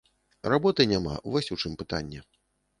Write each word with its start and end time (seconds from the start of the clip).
Работы 0.53 0.87
няма, 0.93 1.13
вось 1.37 1.53
у 1.59 1.61
чым 1.61 1.79
пытанне. 1.85 2.27